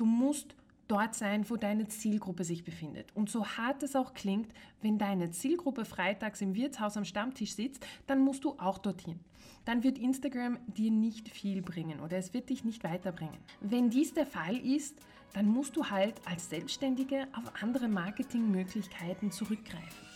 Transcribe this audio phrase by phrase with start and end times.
[0.00, 0.54] Du musst
[0.88, 3.14] dort sein, wo deine Zielgruppe sich befindet.
[3.14, 7.86] Und so hart es auch klingt, wenn deine Zielgruppe freitags im Wirtshaus am Stammtisch sitzt,
[8.06, 9.20] dann musst du auch dorthin.
[9.66, 13.36] Dann wird Instagram dir nicht viel bringen oder es wird dich nicht weiterbringen.
[13.60, 14.96] Wenn dies der Fall ist,
[15.34, 20.06] dann musst du halt als Selbstständige auf andere Marketingmöglichkeiten zurückgreifen.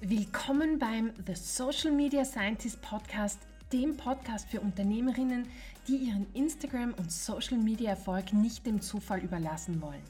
[0.00, 5.46] Willkommen beim The Social Media Scientist Podcast dem Podcast für Unternehmerinnen,
[5.90, 10.04] die ihren Instagram- und Social-Media-Erfolg nicht dem Zufall überlassen wollen.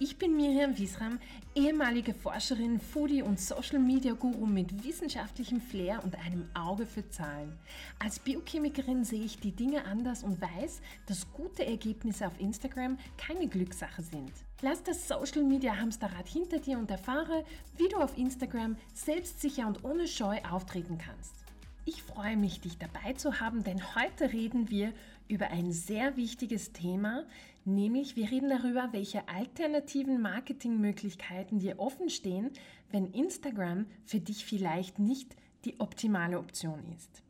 [0.00, 1.20] Ich bin Miriam Wiesram,
[1.54, 7.56] ehemalige Forscherin, Foodie und Social Media Guru mit wissenschaftlichem Flair und einem Auge für Zahlen.
[8.00, 13.46] Als Biochemikerin sehe ich die Dinge anders und weiß, dass gute Ergebnisse auf Instagram keine
[13.46, 14.32] Glückssache sind.
[14.62, 17.44] Lass das Social Media Hamsterrad hinter dir und erfahre,
[17.76, 21.43] wie du auf Instagram selbstsicher und ohne Scheu auftreten kannst.
[21.86, 24.94] Ich freue mich, dich dabei zu haben, denn heute reden wir
[25.28, 27.26] über ein sehr wichtiges Thema,
[27.66, 32.50] nämlich wir reden darüber, welche alternativen Marketingmöglichkeiten dir offen stehen,
[32.90, 37.22] wenn Instagram für dich vielleicht nicht die optimale Option ist.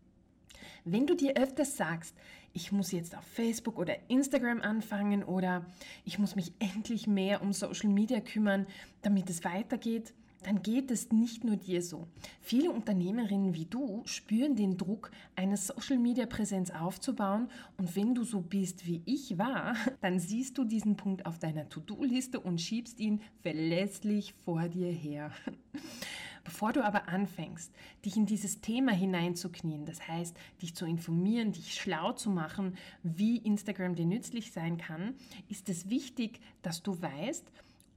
[0.85, 2.15] Wenn du dir öfters sagst,
[2.53, 5.67] ich muss jetzt auf Facebook oder Instagram anfangen oder
[6.05, 8.67] ich muss mich endlich mehr um Social Media kümmern,
[9.03, 10.15] damit es weitergeht,
[10.47, 12.07] dann geht es nicht nur dir so.
[12.41, 18.87] Viele Unternehmerinnen wie du spüren den Druck, eine Social-Media-Präsenz aufzubauen und wenn du so bist,
[18.87, 24.35] wie ich war, dann siehst du diesen Punkt auf deiner To-Do-Liste und schiebst ihn verlässlich
[24.45, 25.31] vor dir her.
[26.45, 27.73] Bevor du aber anfängst,
[28.05, 33.39] dich in dieses Thema hineinzuknien, das heißt, dich zu informieren, dich schlau zu machen, wie
[33.39, 35.15] Instagram dir nützlich sein kann,
[35.49, 37.51] ist es wichtig, dass du weißt,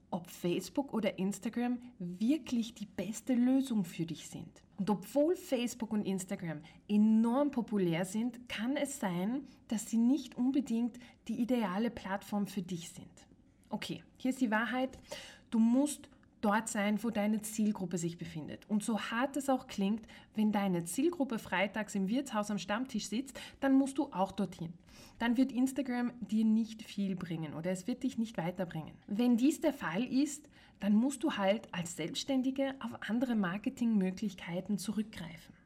[0.10, 4.64] ob Facebook oder Instagram wirklich die beste Lösung für dich sind.
[4.78, 10.98] Und obwohl Facebook und Instagram enorm populär sind, kann es sein, dass sie nicht unbedingt
[11.28, 13.28] die ideale Plattform für dich sind.
[13.70, 14.98] Okay, hier ist die Wahrheit.
[15.50, 16.10] Du musst
[16.42, 18.70] dort sein, wo deine Zielgruppe sich befindet.
[18.70, 23.40] Und so hart es auch klingt, wenn deine Zielgruppe freitags im Wirtshaus am Stammtisch sitzt,
[23.60, 24.74] dann musst du auch dorthin.
[25.20, 28.94] Dann wird Instagram dir nicht viel bringen oder es wird dich nicht weiterbringen.
[29.08, 30.50] Wenn dies der Fall ist,
[30.80, 35.57] dann musst du halt als Selbstständige auf andere Marketingmöglichkeiten zurückgreifen.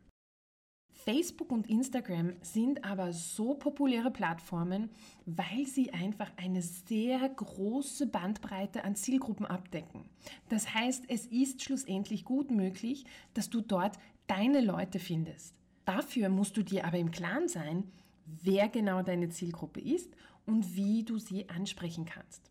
[1.04, 4.90] Facebook und Instagram sind aber so populäre Plattformen,
[5.26, 10.06] weil sie einfach eine sehr große Bandbreite an Zielgruppen abdecken.
[10.50, 13.98] Das heißt, es ist schlussendlich gut möglich, dass du dort
[14.28, 15.56] deine Leute findest.
[15.86, 17.92] Dafür musst du dir aber im Klaren sein,
[18.26, 22.51] wer genau deine Zielgruppe ist und wie du sie ansprechen kannst.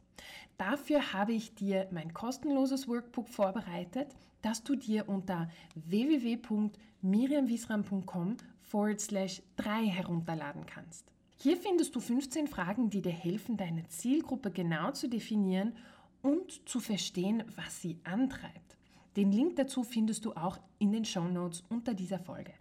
[0.59, 9.43] Dafür habe ich dir mein kostenloses Workbook vorbereitet, das du dir unter www.miriamwiesram.com forward slash
[9.57, 11.11] 3 herunterladen kannst.
[11.37, 15.75] Hier findest du 15 Fragen, die dir helfen, deine Zielgruppe genau zu definieren
[16.23, 18.77] und zu verstehen, was sie antreibt.
[19.17, 22.53] Den Link dazu findest du auch in den Show Notes unter dieser Folge.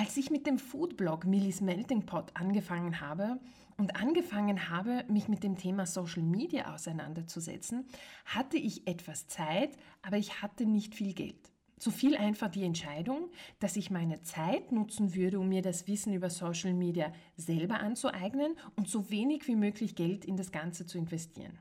[0.00, 3.38] Als ich mit dem Foodblog Millie's Melting Pot angefangen habe
[3.76, 7.84] und angefangen habe, mich mit dem Thema Social Media auseinanderzusetzen,
[8.24, 11.52] hatte ich etwas Zeit, aber ich hatte nicht viel Geld.
[11.78, 13.28] So fiel einfach die Entscheidung,
[13.58, 18.56] dass ich meine Zeit nutzen würde, um mir das Wissen über Social Media selber anzueignen
[18.76, 21.58] und so wenig wie möglich Geld in das Ganze zu investieren.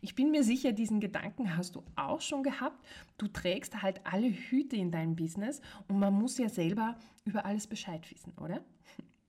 [0.00, 2.84] Ich bin mir sicher, diesen Gedanken hast du auch schon gehabt.
[3.18, 7.66] Du trägst halt alle Hüte in deinem Business und man muss ja selber über alles
[7.66, 8.64] Bescheid wissen, oder?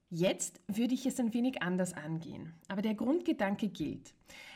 [0.08, 4.14] Jetzt würde ich es ein wenig anders angehen, aber der Grundgedanke gilt.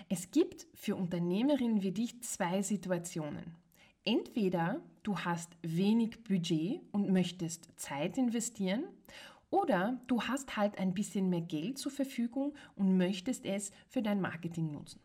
[0.09, 3.56] Es gibt für Unternehmerinnen wie dich zwei Situationen.
[4.05, 8.84] Entweder du hast wenig Budget und möchtest Zeit investieren
[9.50, 14.21] oder du hast halt ein bisschen mehr Geld zur Verfügung und möchtest es für dein
[14.21, 15.00] Marketing nutzen.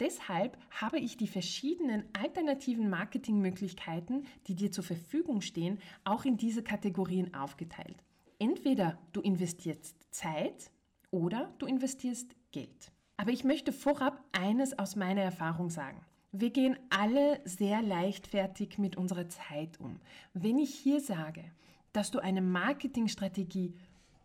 [0.00, 6.62] Deshalb habe ich die verschiedenen alternativen Marketingmöglichkeiten, die dir zur Verfügung stehen, auch in diese
[6.62, 8.02] Kategorien aufgeteilt.
[8.38, 10.70] Entweder du investierst Zeit
[11.10, 12.92] oder du investierst Geld.
[13.16, 16.00] Aber ich möchte vorab eines aus meiner Erfahrung sagen.
[16.32, 20.00] Wir gehen alle sehr leichtfertig mit unserer Zeit um.
[20.32, 21.44] Wenn ich hier sage,
[21.92, 23.74] dass du eine Marketingstrategie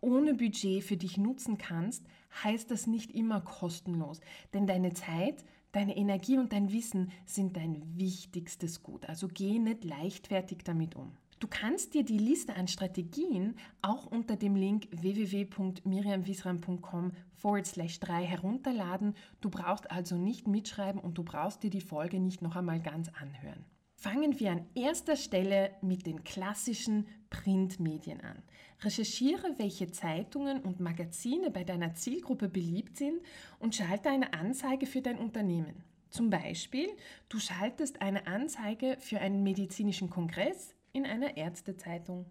[0.00, 2.04] ohne Budget für dich nutzen kannst,
[2.44, 4.20] heißt das nicht immer kostenlos.
[4.54, 9.08] Denn deine Zeit, deine Energie und dein Wissen sind dein wichtigstes Gut.
[9.08, 11.12] Also geh nicht leichtfertig damit um.
[11.40, 18.26] Du kannst dir die Liste an Strategien auch unter dem Link www.miriamwiesram.com forward slash 3
[18.26, 19.14] herunterladen.
[19.40, 23.08] Du brauchst also nicht mitschreiben und du brauchst dir die Folge nicht noch einmal ganz
[23.08, 23.64] anhören.
[24.00, 28.42] Fangen wir an erster Stelle mit den klassischen Printmedien an.
[28.80, 33.20] Recherchiere, welche Zeitungen und Magazine bei deiner Zielgruppe beliebt sind
[33.58, 35.84] und schalte eine Anzeige für dein Unternehmen.
[36.08, 36.88] Zum Beispiel,
[37.28, 42.24] du schaltest eine Anzeige für einen medizinischen Kongress in einer Ärztezeitung.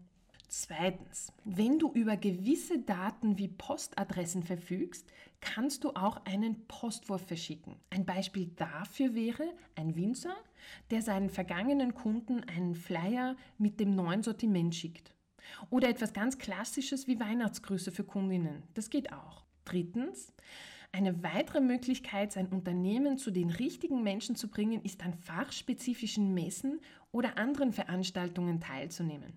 [0.51, 5.05] Zweitens, wenn du über gewisse Daten wie Postadressen verfügst,
[5.41, 7.75] kannst du auch einen Postwurf verschicken.
[7.91, 9.43] Ein Beispiel dafür wäre
[9.75, 10.35] ein Winzer,
[10.89, 15.13] der seinen vergangenen Kunden einen Flyer mit dem neuen Sortiment schickt.
[15.69, 18.63] Oder etwas ganz Klassisches wie Weihnachtsgrüße für Kundinnen.
[18.73, 19.43] Das geht auch.
[19.65, 20.33] Drittens,
[20.91, 26.79] eine weitere Möglichkeit, sein Unternehmen zu den richtigen Menschen zu bringen, ist an fachspezifischen Messen
[27.11, 29.33] oder anderen Veranstaltungen teilzunehmen.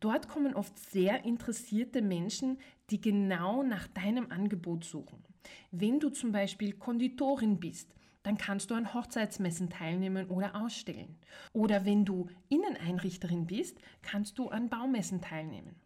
[0.00, 2.58] Dort kommen oft sehr interessierte Menschen,
[2.90, 5.24] die genau nach deinem Angebot suchen.
[5.70, 11.16] Wenn du zum Beispiel Konditorin bist, dann kannst du an Hochzeitsmessen teilnehmen oder ausstellen.
[11.52, 15.76] Oder wenn du Inneneinrichterin bist, kannst du an Baumessen teilnehmen.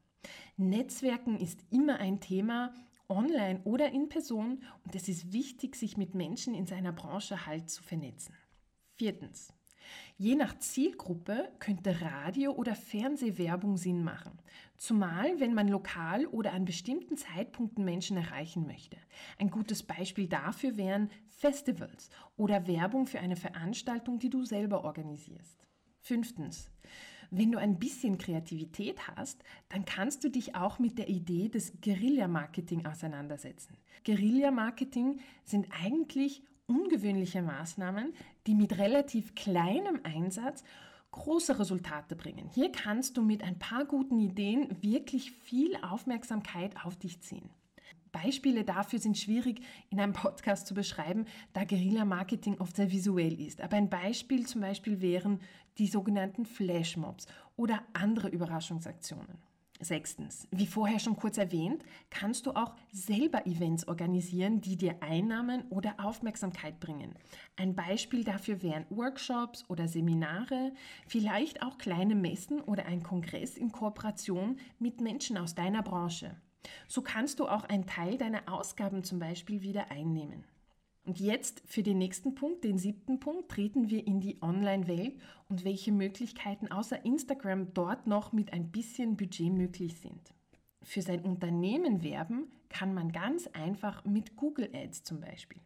[0.56, 2.72] Netzwerken ist immer ein Thema,
[3.10, 7.68] online oder in Person und es ist wichtig, sich mit Menschen in seiner Branche halt
[7.68, 8.34] zu vernetzen.
[8.96, 9.52] Viertens.
[10.16, 14.38] Je nach Zielgruppe könnte Radio- oder Fernsehwerbung Sinn machen,
[14.76, 18.96] zumal wenn man lokal oder an bestimmten Zeitpunkten Menschen erreichen möchte.
[19.38, 25.66] Ein gutes Beispiel dafür wären Festivals oder Werbung für eine Veranstaltung, die du selber organisierst.
[26.00, 26.70] Fünftens.
[27.32, 31.80] Wenn du ein bisschen Kreativität hast, dann kannst du dich auch mit der Idee des
[31.80, 33.76] Guerilla-Marketing auseinandersetzen.
[34.04, 38.14] Guerilla-Marketing sind eigentlich ungewöhnliche Maßnahmen,
[38.46, 40.62] die mit relativ kleinem Einsatz
[41.10, 42.48] große Resultate bringen.
[42.54, 47.50] Hier kannst du mit ein paar guten Ideen wirklich viel Aufmerksamkeit auf dich ziehen.
[48.12, 53.60] Beispiele dafür sind schwierig in einem Podcast zu beschreiben, da Guerilla-Marketing oft sehr visuell ist.
[53.60, 55.40] Aber ein Beispiel zum Beispiel wären
[55.78, 57.26] die sogenannten Flashmobs
[57.56, 59.49] oder andere Überraschungsaktionen.
[59.80, 65.64] Sechstens, wie vorher schon kurz erwähnt, kannst du auch selber Events organisieren, die dir Einnahmen
[65.70, 67.14] oder Aufmerksamkeit bringen.
[67.56, 70.72] Ein Beispiel dafür wären Workshops oder Seminare,
[71.06, 76.36] vielleicht auch kleine Messen oder ein Kongress in Kooperation mit Menschen aus deiner Branche.
[76.86, 80.44] So kannst du auch einen Teil deiner Ausgaben zum Beispiel wieder einnehmen.
[81.10, 85.64] Und jetzt für den nächsten Punkt, den siebten Punkt, treten wir in die Online-Welt und
[85.64, 90.32] welche Möglichkeiten außer Instagram dort noch mit ein bisschen Budget möglich sind.
[90.84, 95.60] Für sein Unternehmen werben kann man ganz einfach mit Google Ads zum Beispiel.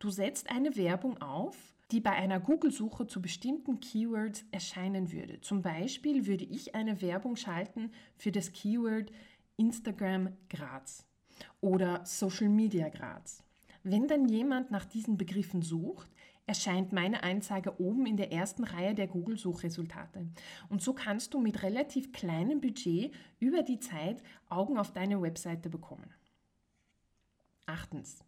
[0.00, 1.56] Du setzt eine Werbung auf,
[1.90, 5.40] die bei einer Google-Suche zu bestimmten Keywords erscheinen würde.
[5.40, 9.10] Zum Beispiel würde ich eine Werbung schalten für das Keyword
[9.56, 11.06] Instagram Graz
[11.62, 13.43] oder Social Media Graz.
[13.86, 16.08] Wenn dann jemand nach diesen Begriffen sucht,
[16.46, 20.26] erscheint meine Anzeige oben in der ersten Reihe der Google-Suchresultate.
[20.70, 25.68] Und so kannst du mit relativ kleinem Budget über die Zeit Augen auf deine Webseite
[25.68, 26.10] bekommen.
[27.66, 28.24] Achtens.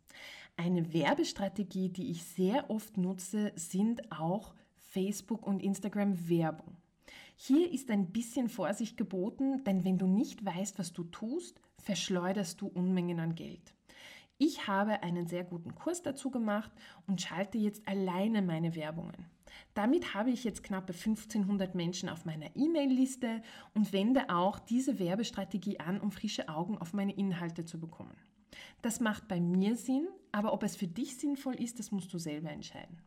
[0.59, 6.77] Eine Werbestrategie, die ich sehr oft nutze, sind auch Facebook und Instagram Werbung.
[7.35, 12.61] Hier ist ein bisschen Vorsicht geboten, denn wenn du nicht weißt, was du tust, verschleuderst
[12.61, 13.76] du Unmengen an Geld.
[14.39, 16.71] Ich habe einen sehr guten Kurs dazu gemacht
[17.07, 19.27] und schalte jetzt alleine meine Werbungen.
[19.73, 23.43] Damit habe ich jetzt knappe 1500 Menschen auf meiner E-Mail-Liste
[23.75, 28.17] und wende auch diese Werbestrategie an, um frische Augen auf meine Inhalte zu bekommen.
[28.83, 32.19] Das macht bei mir Sinn, aber ob es für dich sinnvoll ist, das musst du
[32.19, 33.01] selber entscheiden.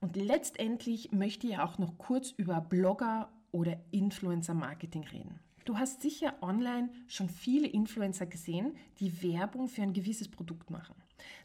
[0.00, 5.40] Und letztendlich möchte ich auch noch kurz über Blogger oder Influencer-Marketing reden.
[5.64, 10.94] Du hast sicher online schon viele Influencer gesehen, die Werbung für ein gewisses Produkt machen.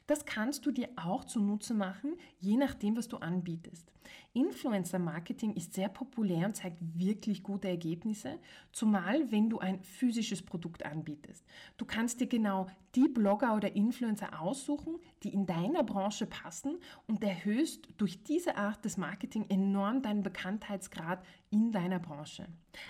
[0.10, 3.92] Das kannst du dir auch zunutze machen, je nachdem, was du anbietest.
[4.34, 8.40] Influencer-Marketing ist sehr populär und zeigt wirklich gute Ergebnisse,
[8.72, 11.46] zumal wenn du ein physisches Produkt anbietest.
[11.78, 17.24] Du kannst dir genau die Blogger oder Influencer aussuchen, die in deiner Branche passen und
[17.24, 22.48] erhöhst durch diese Art des Marketing enorm deinen Bekanntheitsgrad in deiner Branche.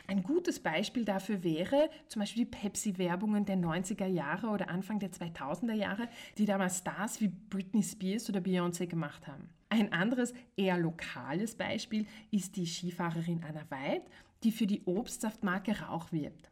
[0.07, 5.11] Ein gutes Beispiel dafür wäre zum Beispiel die Pepsi-Werbungen der 90er Jahre oder Anfang der
[5.11, 6.07] 2000er Jahre,
[6.37, 6.77] die damals
[7.09, 9.49] Stars wie Britney Spears oder Beyoncé gemacht haben.
[9.69, 14.03] Ein anderes, eher lokales Beispiel ist die Skifahrerin Anna Weid,
[14.43, 16.51] die für die Obstsaftmarke Rauch wirbt.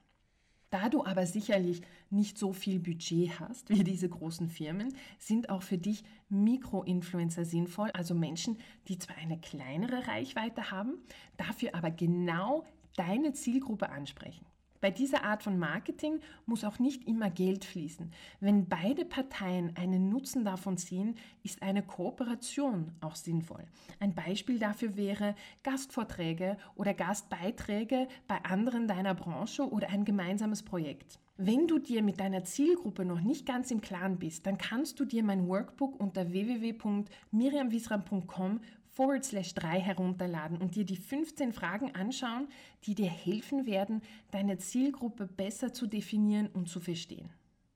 [0.70, 5.62] Da du aber sicherlich nicht so viel Budget hast wie diese großen Firmen, sind auch
[5.62, 10.98] für dich Mikroinfluencer sinnvoll, also Menschen, die zwar eine kleinere Reichweite haben,
[11.38, 12.66] dafür aber genau
[12.98, 14.46] deine Zielgruppe ansprechen.
[14.82, 18.12] Bei dieser Art von Marketing muss auch nicht immer Geld fließen.
[18.40, 23.66] Wenn beide Parteien einen Nutzen davon ziehen, ist eine Kooperation auch sinnvoll.
[24.00, 31.20] Ein Beispiel dafür wäre Gastvorträge oder Gastbeiträge bei anderen deiner Branche oder ein gemeinsames Projekt.
[31.40, 35.06] Wenn du dir mit deiner Zielgruppe noch nicht ganz im Klaren bist, dann kannst du
[35.06, 38.60] dir mein Workbook unter www.miriamwisram.com
[38.98, 42.48] forward slash 3 herunterladen und dir die 15 Fragen anschauen,
[42.84, 44.02] die dir helfen werden,
[44.32, 47.30] deine Zielgruppe besser zu definieren und zu verstehen.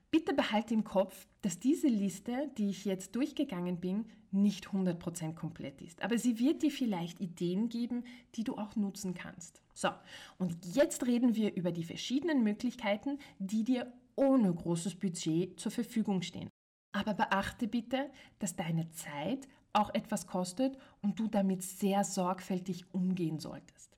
[0.09, 5.81] Bitte behalte im Kopf, dass diese Liste, die ich jetzt durchgegangen bin, nicht 100% komplett
[5.83, 6.01] ist.
[6.01, 9.61] Aber sie wird dir vielleicht Ideen geben, die du auch nutzen kannst.
[9.75, 9.89] So,
[10.39, 16.23] und jetzt reden wir über die verschiedenen Möglichkeiten, die dir ohne großes Budget zur Verfügung
[16.23, 16.49] stehen.
[16.91, 23.39] Aber beachte bitte, dass deine Zeit auch etwas kostet und du damit sehr sorgfältig umgehen
[23.39, 23.91] solltest.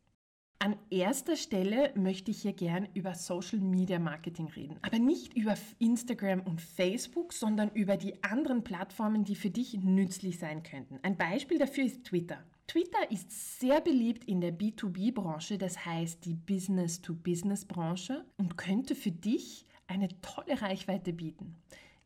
[0.64, 5.56] An erster Stelle möchte ich hier gern über Social Media Marketing reden, aber nicht über
[5.80, 11.00] Instagram und Facebook, sondern über die anderen Plattformen, die für dich nützlich sein könnten.
[11.02, 12.42] Ein Beispiel dafür ist Twitter.
[12.68, 19.66] Twitter ist sehr beliebt in der B2B-Branche, das heißt die Business-to-Business-Branche und könnte für dich
[19.88, 21.58] eine tolle Reichweite bieten.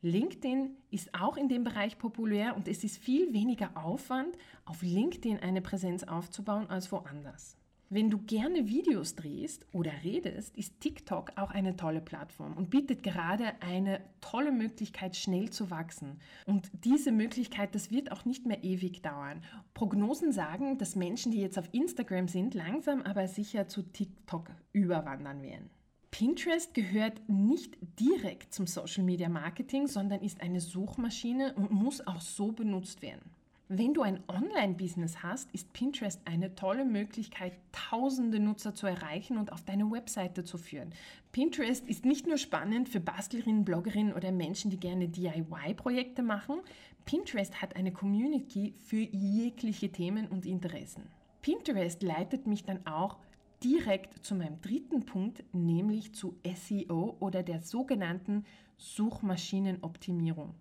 [0.02, 5.40] LinkedIn ist auch in dem Bereich populär und es ist viel weniger Aufwand, auf LinkedIn
[5.40, 7.56] eine Präsenz aufzubauen als woanders.
[7.90, 13.02] Wenn du gerne Videos drehst oder redest, ist TikTok auch eine tolle Plattform und bietet
[13.02, 16.20] gerade eine tolle Möglichkeit, schnell zu wachsen.
[16.44, 19.42] Und diese Möglichkeit, das wird auch nicht mehr ewig dauern.
[19.72, 25.42] Prognosen sagen, dass Menschen, die jetzt auf Instagram sind, langsam aber sicher zu TikTok überwandern
[25.42, 25.70] werden.
[26.10, 32.20] Pinterest gehört nicht direkt zum Social Media Marketing, sondern ist eine Suchmaschine und muss auch
[32.20, 33.30] so benutzt werden.
[33.70, 39.52] Wenn du ein Online-Business hast, ist Pinterest eine tolle Möglichkeit, tausende Nutzer zu erreichen und
[39.52, 40.94] auf deine Webseite zu führen.
[41.32, 46.62] Pinterest ist nicht nur spannend für Bastlerinnen, Bloggerinnen oder Menschen, die gerne DIY-Projekte machen.
[47.04, 51.02] Pinterest hat eine Community für jegliche Themen und Interessen.
[51.42, 53.18] Pinterest leitet mich dann auch
[53.62, 58.44] direkt zu meinem dritten Punkt, nämlich zu SEO oder der sogenannten
[58.76, 60.54] Suchmaschinenoptimierung.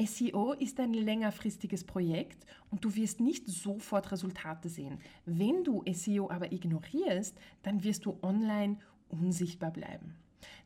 [0.00, 5.00] SEO ist ein längerfristiges Projekt und du wirst nicht sofort Resultate sehen.
[5.24, 10.14] Wenn du SEO aber ignorierst, dann wirst du online unsichtbar bleiben.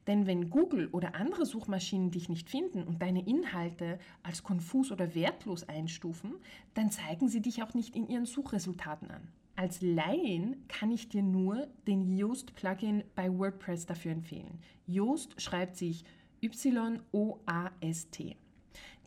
[0.07, 5.15] Denn wenn Google oder andere Suchmaschinen dich nicht finden und deine Inhalte als konfus oder
[5.15, 6.35] wertlos einstufen,
[6.75, 9.29] dann zeigen sie dich auch nicht in ihren Suchresultaten an.
[9.55, 14.59] Als Laien kann ich dir nur den Yoast-Plugin bei WordPress dafür empfehlen.
[14.87, 16.05] Yoast schreibt sich
[16.43, 18.37] Y-O-A-S-T.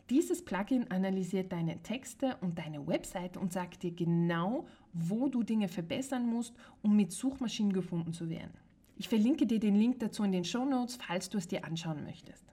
[0.08, 5.66] Dieses Plugin analysiert deine Texte und deine Webseite und sagt dir genau, wo du Dinge
[5.66, 8.54] verbessern musst, um mit Suchmaschinen gefunden zu werden.
[8.96, 12.04] Ich verlinke dir den Link dazu in den Show Notes, falls du es dir anschauen
[12.04, 12.44] möchtest.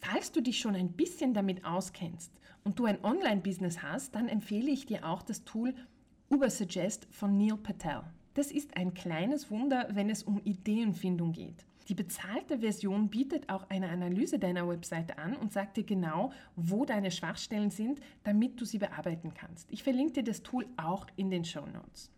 [0.00, 2.32] Falls du dich schon ein bisschen damit auskennst
[2.64, 5.74] und du ein Online-Business hast, dann empfehle ich dir auch das Tool
[6.32, 8.04] Ubersuggest von Neil Patel.
[8.32, 11.66] Das ist ein kleines Wunder, wenn es um Ideenfindung geht.
[11.88, 16.86] Die bezahlte Version bietet auch eine Analyse deiner Webseite an und sagt dir genau, wo
[16.86, 19.70] deine Schwachstellen sind, damit du sie bearbeiten kannst.
[19.70, 22.10] Ich verlinke dir das Tool auch in den Show Notes.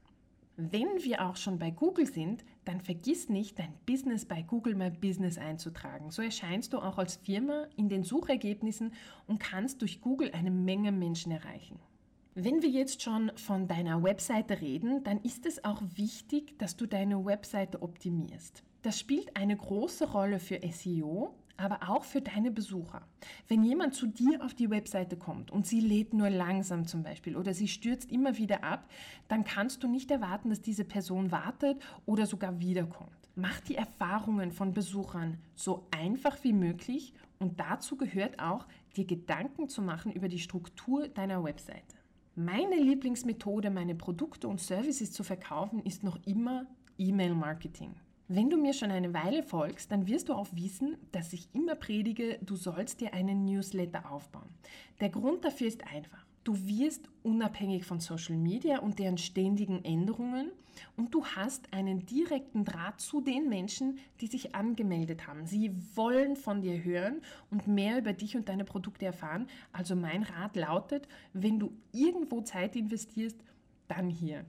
[0.57, 4.91] Wenn wir auch schon bei Google sind, dann vergiss nicht, dein Business bei Google My
[4.91, 6.13] Business einzutragen.
[6.13, 8.93] So erscheinst du auch als Firma in den Suchergebnissen
[9.27, 11.81] und kannst durch Google eine Menge Menschen erreichen.
[12.37, 16.87] Wenn wir jetzt schon von deiner Webseite reden, dann ist es auch wichtig, dass du
[16.87, 18.65] deine Webseite optimierst.
[18.83, 23.07] Das spielt eine große Rolle für SEO, aber auch für deine Besucher.
[23.47, 27.37] Wenn jemand zu dir auf die Webseite kommt und sie lädt nur langsam zum Beispiel
[27.37, 28.91] oder sie stürzt immer wieder ab,
[29.29, 33.13] dann kannst du nicht erwarten, dass diese Person wartet oder sogar wiederkommt.
[33.37, 39.69] Mach die Erfahrungen von Besuchern so einfach wie möglich und dazu gehört auch, dir Gedanken
[39.69, 41.95] zu machen über die Struktur deiner Webseite.
[42.37, 46.67] Meine Lieblingsmethode, meine Produkte und Services zu verkaufen, ist noch immer
[46.99, 47.95] E-Mail-Marketing.
[48.27, 51.77] Wenn du mir schon eine Weile folgst, dann wirst du auch wissen, dass ich immer
[51.77, 54.49] predige, du sollst dir einen Newsletter aufbauen.
[55.01, 56.27] Der Grund dafür ist einfach.
[56.45, 60.53] Du wirst unabhängig von Social Media und deren ständigen Änderungen
[60.97, 65.47] und du hast einen direkten Draht zu den Menschen, die sich angemeldet haben.
[65.47, 69.47] Sie wollen von dir hören und mehr über dich und deine Produkte erfahren.
[69.73, 73.39] Also mein Rat lautet, wenn du irgendwo Zeit investierst,
[73.89, 74.45] dann hier.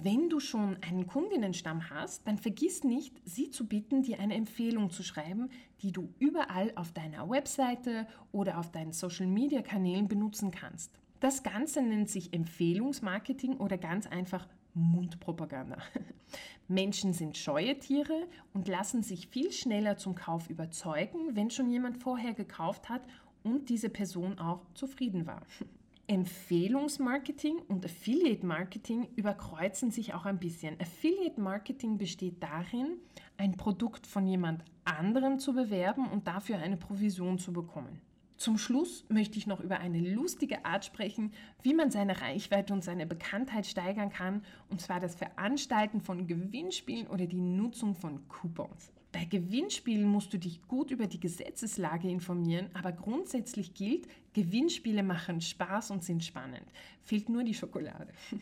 [0.00, 4.90] Wenn du schon einen Kundinnenstamm hast, dann vergiss nicht, sie zu bitten, dir eine Empfehlung
[4.90, 5.50] zu schreiben,
[5.82, 10.92] die du überall auf deiner Webseite oder auf deinen Social-Media-Kanälen benutzen kannst.
[11.20, 15.78] Das Ganze nennt sich Empfehlungsmarketing oder ganz einfach Mundpropaganda.
[16.68, 21.98] Menschen sind scheue Tiere und lassen sich viel schneller zum Kauf überzeugen, wenn schon jemand
[21.98, 23.02] vorher gekauft hat
[23.42, 25.42] und diese Person auch zufrieden war.
[26.08, 30.80] Empfehlungsmarketing und Affiliate Marketing überkreuzen sich auch ein bisschen.
[30.80, 32.98] Affiliate Marketing besteht darin,
[33.36, 38.00] ein Produkt von jemand anderem zu bewerben und dafür eine Provision zu bekommen.
[38.36, 41.32] Zum Schluss möchte ich noch über eine lustige Art sprechen,
[41.62, 47.06] wie man seine Reichweite und seine Bekanntheit steigern kann, und zwar das Veranstalten von Gewinnspielen
[47.06, 48.92] oder die Nutzung von Coupons.
[49.12, 55.42] Bei Gewinnspielen musst du dich gut über die Gesetzeslage informieren, aber grundsätzlich gilt, Gewinnspiele machen
[55.42, 56.64] Spaß und sind spannend.
[57.02, 58.12] Fehlt nur die Schokolade.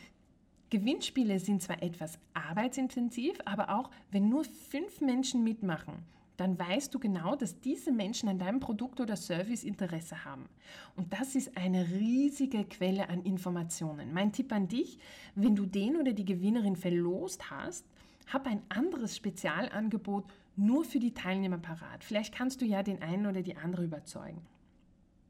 [0.69, 6.05] Gewinnspiele sind zwar etwas arbeitsintensiv, aber auch wenn nur fünf Menschen mitmachen,
[6.37, 10.47] dann weißt du genau, dass diese Menschen an deinem Produkt oder Service Interesse haben.
[10.95, 14.13] Und das ist eine riesige Quelle an Informationen.
[14.13, 14.97] Mein Tipp an dich,
[15.35, 17.85] wenn du den oder die Gewinnerin verlost hast,
[18.31, 20.23] hab ein anderes Spezialangebot
[20.55, 22.03] nur für die Teilnehmer parat.
[22.03, 24.41] Vielleicht kannst du ja den einen oder die andere überzeugen.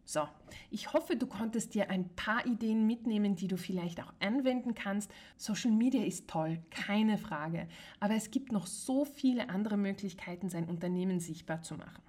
[0.04, 0.28] So,
[0.70, 5.12] ich hoffe, du konntest dir ein paar Ideen mitnehmen, die du vielleicht auch anwenden kannst.
[5.38, 7.68] Social Media ist toll, keine Frage,
[8.00, 12.02] aber es gibt noch so viele andere Möglichkeiten, sein Unternehmen sichtbar zu machen.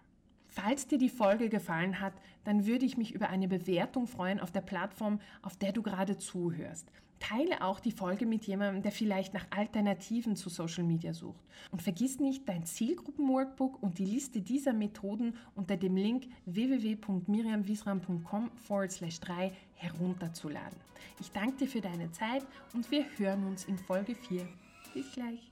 [0.48, 2.12] Falls dir die Folge gefallen hat,
[2.44, 6.18] dann würde ich mich über eine Bewertung freuen auf der Plattform, auf der du gerade
[6.18, 6.90] zuhörst.
[7.22, 11.38] Teile auch die Folge mit jemandem, der vielleicht nach Alternativen zu Social Media sucht.
[11.70, 19.52] Und vergiss nicht, dein Zielgruppen-Workbook und die Liste dieser Methoden unter dem Link www.miriamwiesram.com 3
[19.74, 20.80] herunterzuladen.
[21.20, 24.44] Ich danke dir für deine Zeit und wir hören uns in Folge 4.
[24.92, 25.51] Bis gleich.